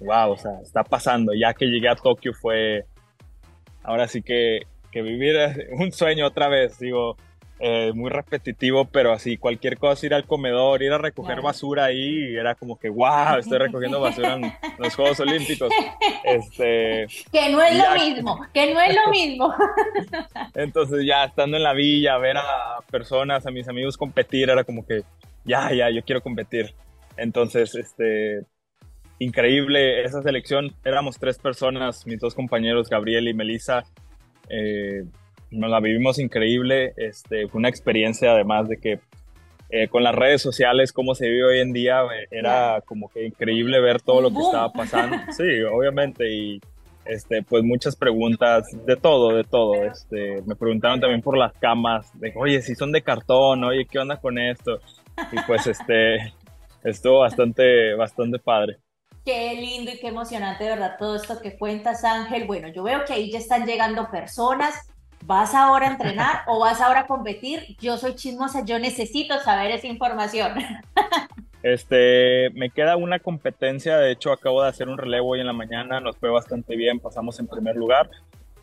wow, 0.00 0.32
o 0.32 0.36
sea, 0.36 0.52
está 0.62 0.82
pasando. 0.82 1.32
Ya 1.34 1.54
que 1.54 1.66
llegué 1.66 1.88
a 1.88 1.94
Tokio 1.94 2.32
fue, 2.34 2.84
ahora 3.82 4.08
sí 4.08 4.22
que, 4.22 4.60
que 4.90 5.02
vivir 5.02 5.36
un 5.72 5.92
sueño 5.92 6.26
otra 6.26 6.48
vez. 6.48 6.78
Digo, 6.78 7.16
eh, 7.62 7.92
muy 7.94 8.08
repetitivo, 8.08 8.86
pero 8.86 9.12
así 9.12 9.36
cualquier 9.36 9.76
cosa, 9.76 10.06
ir 10.06 10.14
al 10.14 10.24
comedor, 10.24 10.82
ir 10.82 10.92
a 10.92 10.98
recoger 10.98 11.42
basura 11.42 11.84
ahí, 11.84 12.34
era 12.34 12.54
como 12.54 12.78
que, 12.78 12.88
wow, 12.88 13.36
estoy 13.38 13.58
recogiendo 13.58 14.00
basura 14.00 14.36
en 14.36 14.50
los 14.78 14.94
Juegos 14.94 15.20
Olímpicos. 15.20 15.70
Este, 16.24 17.06
que 17.30 17.50
no 17.50 17.62
es 17.62 17.76
lo 17.76 17.94
mismo, 17.94 18.46
que 18.54 18.72
no 18.72 18.80
es 18.80 18.94
lo 18.94 19.10
mismo. 19.10 19.54
Entonces 20.54 21.04
ya 21.04 21.24
estando 21.24 21.58
en 21.58 21.62
la 21.62 21.74
villa, 21.74 22.16
ver 22.16 22.38
a 22.38 22.78
personas, 22.90 23.44
a 23.46 23.50
mis 23.50 23.68
amigos 23.68 23.98
competir, 23.98 24.48
era 24.48 24.64
como 24.64 24.86
que, 24.86 25.02
ya, 25.44 25.70
ya, 25.74 25.90
yo 25.90 26.02
quiero 26.02 26.22
competir. 26.22 26.74
Entonces, 27.18 27.74
este, 27.74 28.46
increíble 29.18 30.02
esa 30.02 30.22
selección, 30.22 30.74
éramos 30.82 31.18
tres 31.18 31.38
personas, 31.38 32.06
mis 32.06 32.20
dos 32.20 32.34
compañeros, 32.34 32.88
Gabriel 32.88 33.28
y 33.28 33.34
Melissa. 33.34 33.84
Eh, 34.48 35.04
nos 35.50 35.70
la 35.70 35.80
vivimos 35.80 36.18
increíble, 36.18 36.92
este, 36.96 37.48
fue 37.48 37.58
una 37.58 37.68
experiencia 37.68 38.32
además 38.32 38.68
de 38.68 38.76
que 38.78 39.00
eh, 39.72 39.86
con 39.86 40.02
las 40.02 40.14
redes 40.14 40.42
sociales, 40.42 40.92
cómo 40.92 41.14
se 41.14 41.28
vive 41.28 41.44
hoy 41.44 41.60
en 41.60 41.72
día, 41.72 42.02
eh, 42.02 42.26
era 42.32 42.82
como 42.84 43.08
que 43.08 43.24
increíble 43.24 43.80
ver 43.80 44.00
todo 44.00 44.20
lo 44.20 44.30
que 44.30 44.40
estaba 44.40 44.72
pasando. 44.72 45.16
Sí, 45.36 45.62
obviamente, 45.62 46.28
y 46.28 46.60
este, 47.04 47.42
pues 47.44 47.62
muchas 47.62 47.94
preguntas, 47.94 48.66
de 48.84 48.96
todo, 48.96 49.34
de 49.34 49.44
todo. 49.44 49.74
Este, 49.84 50.42
me 50.42 50.56
preguntaron 50.56 51.00
también 51.00 51.22
por 51.22 51.38
las 51.38 51.52
camas, 51.52 52.10
de, 52.18 52.32
oye, 52.34 52.60
si 52.62 52.74
son 52.74 52.90
de 52.90 53.02
cartón, 53.02 53.62
oye, 53.62 53.86
¿qué 53.86 54.00
onda 54.00 54.16
con 54.16 54.38
esto? 54.38 54.80
Y 55.30 55.36
pues 55.46 55.66
este, 55.68 56.32
estuvo 56.82 57.20
bastante, 57.20 57.94
bastante 57.94 58.40
padre. 58.40 58.78
Qué 59.24 59.54
lindo 59.54 59.92
y 59.92 60.00
qué 60.00 60.08
emocionante, 60.08 60.64
de 60.64 60.70
verdad, 60.70 60.96
todo 60.98 61.14
esto 61.14 61.40
que 61.40 61.56
cuentas, 61.56 62.02
Ángel. 62.02 62.44
Bueno, 62.46 62.68
yo 62.68 62.82
veo 62.82 63.04
que 63.04 63.12
ahí 63.12 63.30
ya 63.30 63.38
están 63.38 63.66
llegando 63.66 64.10
personas 64.10 64.74
¿Vas 65.24 65.54
ahora 65.54 65.88
a 65.88 65.92
entrenar 65.92 66.42
o 66.46 66.60
vas 66.60 66.80
ahora 66.80 67.00
a 67.00 67.06
competir? 67.06 67.76
Yo 67.78 67.96
soy 67.98 68.14
chismosa, 68.14 68.64
yo 68.64 68.78
necesito 68.78 69.38
saber 69.40 69.70
esa 69.70 69.86
información. 69.86 70.54
Este, 71.62 72.48
me 72.54 72.70
queda 72.70 72.96
una 72.96 73.18
competencia, 73.18 73.98
de 73.98 74.12
hecho 74.12 74.32
acabo 74.32 74.62
de 74.62 74.70
hacer 74.70 74.88
un 74.88 74.96
relevo 74.96 75.28
hoy 75.28 75.40
en 75.40 75.46
la 75.46 75.52
mañana, 75.52 76.00
nos 76.00 76.16
fue 76.16 76.30
bastante 76.30 76.74
bien, 76.74 77.00
pasamos 77.00 77.38
en 77.38 77.46
primer 77.46 77.76
lugar. 77.76 78.08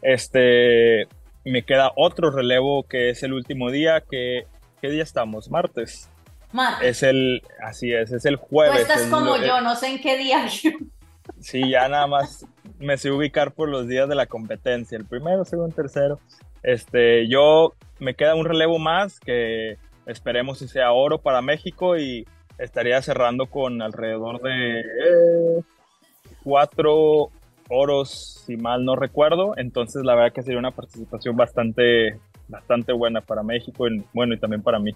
Este, 0.02 1.08
me 1.46 1.62
queda 1.62 1.92
otro 1.96 2.32
relevo 2.32 2.84
que 2.84 3.12
es 3.12 3.22
el 3.22 3.34
último 3.34 3.70
día, 3.70 4.02
que 4.02 4.48
¿qué 4.82 4.90
día 4.90 5.04
estamos? 5.04 5.52
Martes. 5.52 6.10
Martes. 6.52 6.88
Es 6.88 7.04
el, 7.04 7.44
así 7.64 7.94
es, 7.94 8.12
es 8.12 8.26
el 8.26 8.38
jueves. 8.38 8.76
Tú 8.76 8.82
estás 8.82 9.04
como 9.12 9.38
yo, 9.38 9.62
no 9.62 9.76
sé 9.76 9.90
en 9.90 10.02
qué 10.02 10.18
día. 10.18 10.48
sí, 11.40 11.70
ya 11.70 11.88
nada 11.88 12.08
más 12.08 12.48
me 12.80 12.98
sé 12.98 13.12
ubicar 13.12 13.52
por 13.52 13.70
los 13.70 13.88
días 13.88 14.08
de 14.08 14.16
la 14.16 14.26
competencia, 14.26 14.98
el 14.98 15.06
primero, 15.06 15.46
segundo, 15.46 15.76
tercero. 15.76 16.20
Este, 16.64 17.28
yo 17.28 17.74
me 18.00 18.14
queda 18.14 18.36
un 18.36 18.46
relevo 18.46 18.80
más 18.80 19.20
que 19.20 19.78
esperemos 20.06 20.60
si 20.60 20.68
sea 20.68 20.92
oro 20.92 21.20
para 21.20 21.42
México 21.42 21.98
y 21.98 22.26
estaría 22.58 23.02
cerrando 23.02 23.48
con 23.48 23.82
alrededor 23.82 24.42
de 24.42 24.80
eh, 24.80 25.62
cuatro 26.44 27.30
oros, 27.70 28.44
si 28.46 28.58
mal 28.58 28.86
no 28.86 28.96
recuerdo. 28.96 29.54
Entonces, 29.58 30.04
la 30.04 30.16
verdad 30.16 30.34
que 30.34 30.44
sería 30.44 30.60
una 30.60 30.72
participación 30.72 31.36
bastante, 31.36 32.20
bastante 32.48 32.94
buena 32.94 33.22
para 33.22 33.44
México 33.44 33.88
y 33.88 34.04
bueno, 34.14 34.34
y 34.34 34.40
también 34.40 34.64
para 34.64 34.80
mí. 34.80 34.96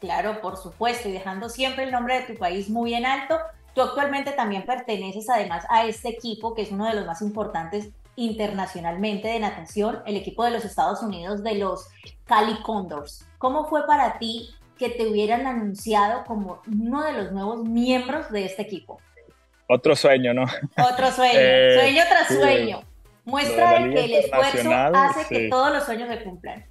Claro, 0.00 0.40
por 0.40 0.56
supuesto, 0.56 1.08
y 1.08 1.12
dejando 1.12 1.48
siempre 1.48 1.84
el 1.84 1.90
nombre 1.90 2.20
de 2.20 2.26
tu 2.26 2.38
país 2.38 2.68
muy 2.68 2.94
en 2.94 3.06
alto. 3.06 3.38
Tú 3.76 3.82
actualmente 3.82 4.32
también 4.32 4.64
perteneces 4.64 5.28
además 5.28 5.66
a 5.68 5.84
este 5.84 6.08
equipo 6.08 6.54
que 6.54 6.62
es 6.62 6.72
uno 6.72 6.86
de 6.86 6.94
los 6.94 7.04
más 7.04 7.20
importantes 7.20 7.90
internacionalmente 8.16 9.28
de 9.28 9.38
natación, 9.38 9.98
el 10.06 10.16
equipo 10.16 10.42
de 10.44 10.50
los 10.50 10.64
Estados 10.64 11.02
Unidos 11.02 11.44
de 11.44 11.56
los 11.56 11.86
Cali 12.24 12.56
Condors. 12.62 13.28
¿Cómo 13.36 13.66
fue 13.68 13.86
para 13.86 14.18
ti 14.18 14.48
que 14.78 14.88
te 14.88 15.06
hubieran 15.06 15.46
anunciado 15.46 16.24
como 16.24 16.62
uno 16.66 17.04
de 17.04 17.12
los 17.12 17.32
nuevos 17.32 17.64
miembros 17.68 18.30
de 18.32 18.46
este 18.46 18.62
equipo? 18.62 18.98
Otro 19.68 19.94
sueño, 19.94 20.32
¿no? 20.32 20.44
Otro 20.78 21.10
sueño, 21.10 21.32
eh, 21.38 21.76
sueño 21.78 22.02
tras 22.08 22.28
sueño. 22.28 22.80
Muestra 23.26 23.80
de, 23.80 23.94
que 23.94 24.04
el 24.06 24.14
esfuerzo 24.14 24.70
hace 24.72 25.28
que 25.28 25.48
todos 25.50 25.70
los 25.74 25.84
sueños 25.84 26.08
se 26.08 26.24
cumplan. 26.24 26.64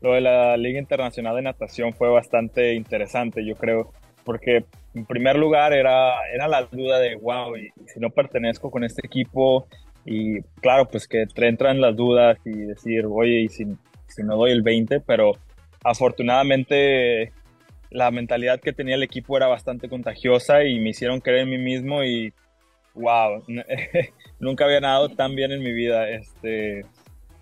Lo 0.00 0.12
de 0.12 0.20
la 0.20 0.56
Liga 0.56 0.78
Internacional 0.78 1.34
de 1.34 1.42
Natación 1.42 1.92
fue 1.92 2.08
bastante 2.08 2.74
interesante, 2.74 3.44
yo 3.44 3.56
creo, 3.56 3.92
porque 4.30 4.64
en 4.94 5.04
primer 5.06 5.34
lugar 5.34 5.72
era, 5.72 6.12
era 6.32 6.46
la 6.46 6.62
duda 6.62 7.00
de, 7.00 7.16
wow, 7.16 7.56
y 7.56 7.68
si 7.92 7.98
no 7.98 8.10
pertenezco 8.10 8.70
con 8.70 8.84
este 8.84 9.04
equipo, 9.04 9.66
y 10.04 10.40
claro, 10.60 10.86
pues 10.88 11.08
que 11.08 11.26
te 11.26 11.48
entran 11.48 11.80
las 11.80 11.96
dudas 11.96 12.38
y 12.44 12.52
decir, 12.52 13.06
oye, 13.10 13.40
y 13.40 13.48
si, 13.48 13.66
si 14.06 14.22
no 14.22 14.36
doy 14.36 14.52
el 14.52 14.62
20, 14.62 15.00
pero 15.00 15.32
afortunadamente 15.82 17.32
la 17.90 18.12
mentalidad 18.12 18.60
que 18.60 18.72
tenía 18.72 18.94
el 18.94 19.02
equipo 19.02 19.36
era 19.36 19.48
bastante 19.48 19.88
contagiosa 19.88 20.62
y 20.62 20.78
me 20.78 20.90
hicieron 20.90 21.18
creer 21.18 21.40
en 21.40 21.50
mí 21.50 21.58
mismo 21.58 22.04
y 22.04 22.32
wow, 22.94 23.42
nunca 24.38 24.64
había 24.64 24.78
nadado 24.78 25.08
tan 25.08 25.34
bien 25.34 25.50
en 25.50 25.60
mi 25.60 25.72
vida. 25.72 26.08
Este, 26.08 26.84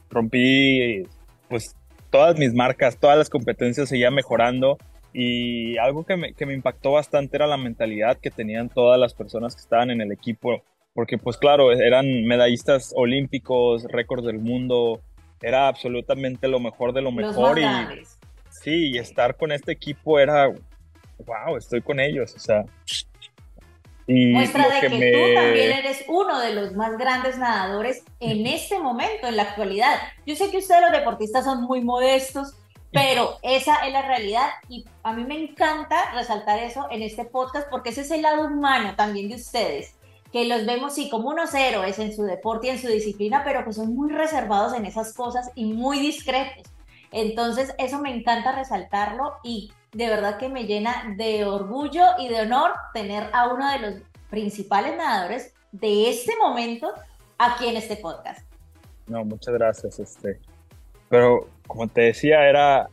rompí 0.09 1.03
pues 1.51 1.77
todas 2.09 2.39
mis 2.39 2.55
marcas, 2.55 2.97
todas 2.97 3.19
las 3.19 3.29
competencias 3.29 3.91
seguía 3.91 4.11
mejorando 4.11 4.79
y 5.13 5.79
algo 5.79 6.05
que 6.05 6.17
me, 6.17 6.35
que 6.35 6.47
me 6.47 6.55
impactó 6.55 6.93
bastante 6.93 7.37
era 7.37 7.47
la 7.47 7.57
mentalidad 7.57 8.19
que 8.19 8.31
tenían 8.31 8.69
todas 8.69 8.99
las 8.99 9.15
personas 9.15 9.55
que 9.55 9.63
estaban 9.63 9.91
en 9.91 10.01
el 10.01 10.13
equipo 10.13 10.63
porque 10.95 11.17
pues 11.17 11.37
claro, 11.37 11.71
eran 11.71 12.25
medallistas 12.25 12.93
olímpicos, 12.97 13.85
récords 13.85 14.25
del 14.25 14.41
mundo, 14.41 15.01
era 15.41 15.69
absolutamente 15.69 16.49
lo 16.49 16.59
mejor 16.59 16.93
de 16.93 17.03
lo 17.03 17.13
mejor 17.13 17.59
y 17.59 17.65
sí, 18.51 18.91
y 18.91 18.99
estar 18.99 19.37
con 19.37 19.53
este 19.53 19.71
equipo 19.71 20.19
era 20.19 20.49
wow, 20.49 21.57
estoy 21.57 21.83
con 21.83 22.01
ellos, 22.01 22.35
o 22.35 22.39
sea, 22.41 22.65
y 24.09 24.33
Muestra 24.33 24.67
de 24.69 24.81
que, 24.81 24.89
tú 24.89 25.35
también 25.35 25.71
eres 25.71 26.05
uno 26.09 26.41
de 26.41 26.55
los 26.55 26.73
más 26.75 26.97
grandes 26.97 27.37
nadadores 27.37 28.03
en 28.21 28.47
este 28.47 28.79
momento, 28.79 29.27
en 29.27 29.37
la 29.37 29.43
actualidad. 29.43 29.99
Yo 30.25 30.35
sé 30.35 30.51
que 30.51 30.57
ustedes 30.57 30.81
los 30.81 30.93
deportistas 30.93 31.45
son 31.45 31.63
muy 31.65 31.83
modestos, 31.83 32.55
pero 32.93 33.39
esa 33.43 33.87
es 33.87 33.93
la 33.93 34.03
realidad 34.03 34.49
y 34.69 34.85
a 35.03 35.13
mí 35.13 35.25
me 35.25 35.43
encanta 35.43 36.13
resaltar 36.15 36.59
eso 36.59 36.87
en 36.91 37.03
este 37.03 37.25
podcast 37.25 37.69
porque 37.71 37.91
ese 37.91 38.01
es 38.03 38.11
el 38.11 38.23
lado 38.23 38.47
humano 38.47 38.95
también 38.97 39.29
de 39.29 39.37
ustedes 39.37 39.95
que 40.33 40.45
los 40.47 40.67
vemos 40.67 40.95
sí 40.95 41.09
como 41.09 41.31
unos 41.31 41.55
héroes 41.55 41.99
en 41.99 42.15
su 42.15 42.23
deporte 42.25 42.67
y 42.67 42.71
en 42.71 42.79
su 42.79 42.89
disciplina, 42.89 43.43
pero 43.45 43.65
que 43.65 43.73
son 43.73 43.95
muy 43.95 44.13
reservados 44.13 44.75
en 44.75 44.85
esas 44.85 45.15
cosas 45.15 45.51
y 45.55 45.73
muy 45.73 46.01
discretos. 46.01 46.65
Entonces, 47.11 47.75
eso 47.79 47.99
me 48.01 48.15
encanta 48.15 48.53
resaltarlo 48.53 49.37
y 49.43 49.73
de 49.93 50.09
verdad 50.09 50.37
que 50.37 50.51
me 50.51 50.65
llena 50.65 51.15
de 51.17 51.47
orgullo 51.47 52.05
y 52.19 52.29
de 52.29 52.43
honor 52.43 52.73
tener 52.93 53.31
a 53.33 53.49
uno 53.49 53.71
de 53.71 53.79
los 53.79 53.95
principales 54.29 54.97
nadadores 54.97 55.55
de 55.73 56.11
este 56.11 56.37
momento 56.37 56.93
aquí 57.39 57.67
en 57.69 57.79
este 57.79 57.97
podcast. 57.97 58.47
No, 59.07 59.25
muchas 59.25 59.55
gracias. 59.55 59.99
Este. 59.99 60.39
Pero 61.09 61.49
como 61.69 61.87
te 61.87 62.01
decía, 62.01 62.49
era 62.49 62.89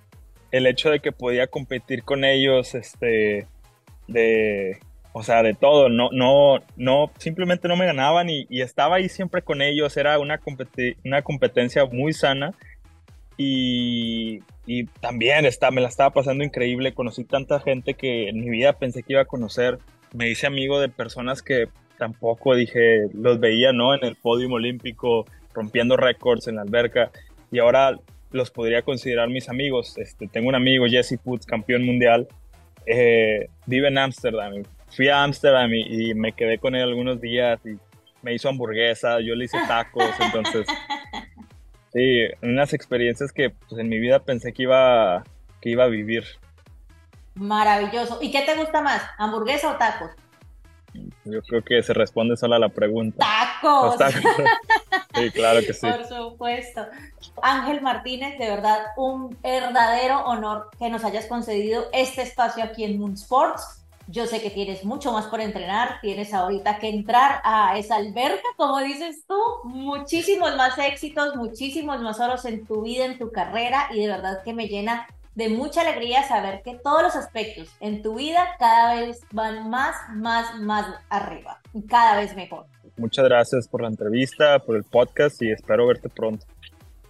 el 0.52 0.68
hecho 0.68 0.92
de 0.92 1.00
que 1.00 1.12
podía 1.12 1.48
competir 1.48 2.04
con 2.04 2.24
ellos, 2.24 2.76
este, 2.76 3.48
de 4.08 4.78
o 5.18 5.24
sea, 5.24 5.44
de 5.44 5.54
todo, 5.54 5.88
no, 5.88 6.10
no, 6.12 6.60
no, 6.76 7.10
simplemente 7.20 7.70
no 7.70 7.78
me 7.78 7.86
ganaban 7.86 8.30
y, 8.30 8.46
estaba 8.50 8.98
ahí 8.98 9.08
siempre 9.08 9.42
con 9.42 9.62
ellos, 9.62 9.96
era 9.96 10.20
una, 10.20 10.42
una 11.06 11.22
competencia 11.22 11.86
muy 11.86 12.12
sana 12.12 12.54
y, 13.38 14.42
también 15.00 15.46
está, 15.46 15.72
me 15.72 15.80
la 15.80 15.88
estaba 15.88 16.10
pasando 16.10 16.44
increíble, 16.44 16.94
conocí 16.94 17.24
tanta 17.24 17.62
gente 17.62 17.94
que 17.94 18.28
en 18.28 18.42
mi 18.42 18.50
vida 18.50 18.74
pensé 18.74 19.04
que 19.04 19.14
iba 19.14 19.22
a 19.22 19.26
conocer, 19.26 19.80
me 20.14 20.30
hice 20.30 20.48
amigo 20.48 20.82
de 20.82 20.90
personas 20.90 21.42
que 21.42 21.70
tampoco 21.98 22.54
dije, 22.56 23.08
los 23.14 23.40
veía, 23.40 23.72
¿no? 23.72 23.96
En 23.96 24.04
el 24.04 24.16
podio 24.16 24.50
olímpico, 24.50 25.26
rompiendo 25.54 25.96
récords 25.96 26.48
en 26.48 26.56
la 26.56 26.64
alberca. 26.64 27.12
Y 27.52 27.60
ahora 27.60 27.98
los 28.36 28.52
podría 28.52 28.82
considerar 28.82 29.30
mis 29.30 29.50
amigos. 29.50 29.98
Este, 29.98 30.28
tengo 30.28 30.50
un 30.50 30.56
amigo, 30.56 30.86
Jesse 30.88 31.18
Putz, 31.18 31.46
campeón 31.46 31.86
mundial, 31.86 32.28
eh, 32.86 33.50
vive 33.66 33.88
en 33.88 33.98
Ámsterdam, 33.98 34.64
fui 34.96 35.08
a 35.08 35.24
Ámsterdam 35.24 35.74
y, 35.74 36.14
me 36.14 36.34
quedé 36.34 36.60
con 36.60 36.76
él 36.76 36.84
algunos 36.84 37.20
días 37.20 37.60
y 37.66 37.78
me 38.22 38.34
hizo 38.34 38.50
hamburguesa, 38.50 39.20
yo 39.22 39.36
le 39.36 39.46
hice 39.46 39.58
tacos, 39.68 40.10
entonces 40.20 40.68
sí, 41.94 42.28
unas 42.42 42.74
experiencias 42.74 43.32
que 43.32 43.50
pues, 43.50 43.80
en 43.80 43.90
mi 43.90 44.00
vida 44.00 44.20
pensé 44.20 44.54
que 44.54 44.64
iba, 44.64 45.24
que 45.62 45.70
iba 45.70 45.86
a 45.86 45.88
vivir. 45.88 46.26
Maravilloso. 47.36 48.20
¿Y 48.22 48.32
qué 48.32 48.42
te 48.42 48.56
gusta 48.56 48.82
más, 48.82 49.02
hamburguesa 49.18 49.72
o 49.72 49.78
tacos? 49.78 50.12
Yo 51.26 51.42
creo 51.42 51.62
que 51.62 51.84
se 51.84 51.94
responde 51.94 52.38
sola 52.38 52.60
la 52.60 52.70
pregunta. 52.70 53.26
¡Tacos! 53.26 53.96
Sí, 55.14 55.32
claro 55.32 55.60
que 55.62 55.74
sí. 55.74 55.88
Por 55.88 56.06
supuesto. 56.06 56.86
Ángel 57.42 57.82
Martínez, 57.82 58.38
de 58.38 58.50
verdad, 58.50 58.80
un 58.98 59.38
verdadero 59.42 60.26
honor 60.26 60.70
que 60.78 60.90
nos 60.90 61.04
hayas 61.04 61.26
concedido 61.26 61.86
este 61.94 62.22
espacio 62.22 62.64
aquí 62.64 62.84
en 62.84 63.00
Moon 63.00 63.14
Sports. 63.14 63.82
Yo 64.08 64.28
sé 64.28 64.40
que 64.40 64.52
tienes 64.52 64.86
mucho 64.86 65.12
más 65.12 65.26
por 65.26 65.42
entrenar, 65.42 66.00
tienes 66.00 66.32
ahorita 66.34 66.78
que 66.78 66.90
entrar 66.90 67.42
a 67.44 67.76
esa 67.78 67.96
alberca, 67.96 68.48
como 68.56 68.80
dices 68.80 69.26
tú, 69.28 69.36
muchísimos 69.64 70.56
más 70.56 70.78
éxitos, 70.78 71.36
muchísimos 71.36 72.00
más 72.02 72.20
oros 72.20 72.46
en 72.46 72.68
tu 72.68 72.84
vida, 72.84 73.06
en 73.06 73.18
tu 73.18 73.32
carrera, 73.32 73.88
y 73.92 74.02
de 74.02 74.08
verdad 74.08 74.44
que 74.44 74.54
me 74.54 74.68
llena 74.68 75.08
de 75.36 75.50
mucha 75.50 75.82
alegría 75.82 76.24
saber 76.24 76.62
que 76.64 76.80
todos 76.82 77.04
los 77.04 77.16
aspectos 77.16 77.70
en 77.82 78.02
tu 78.02 78.16
vida 78.16 78.56
cada 78.58 78.96
vez 79.02 79.22
van 79.32 79.70
más, 79.70 79.96
más, 80.16 80.58
más 80.60 80.88
arriba 81.10 81.60
y 81.74 81.86
cada 81.86 82.18
vez 82.18 82.36
mejor. 82.36 82.66
Muchas 82.98 83.26
gracias 83.26 83.68
por 83.68 83.82
la 83.82 83.90
entrevista, 83.90 84.60
por 84.60 84.78
el 84.78 84.84
podcast 84.84 85.42
y 85.42 85.52
espero 85.52 85.88
verte 85.88 86.08
pronto. 86.08 86.46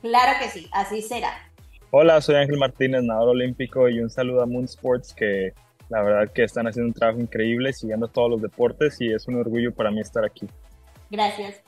Claro 0.01 0.39
que 0.41 0.49
sí, 0.49 0.67
así 0.71 1.01
será. 1.01 1.31
Hola, 1.91 2.19
soy 2.19 2.35
Ángel 2.35 2.57
Martínez, 2.57 3.03
nadador 3.03 3.29
olímpico 3.29 3.87
y 3.87 3.99
un 3.99 4.09
saludo 4.09 4.41
a 4.41 4.47
Moon 4.47 4.65
Sports 4.65 5.13
que 5.13 5.53
la 5.89 6.01
verdad 6.01 6.33
que 6.33 6.43
están 6.43 6.67
haciendo 6.67 6.87
un 6.87 6.93
trabajo 6.93 7.19
increíble 7.19 7.71
siguiendo 7.73 8.07
todos 8.07 8.31
los 8.31 8.41
deportes 8.41 8.99
y 8.99 9.13
es 9.13 9.27
un 9.27 9.35
orgullo 9.35 9.73
para 9.73 9.91
mí 9.91 10.01
estar 10.01 10.25
aquí. 10.25 10.47
Gracias. 11.11 11.61